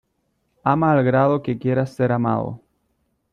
[0.63, 2.59] Ama al grado que quieras ser amado.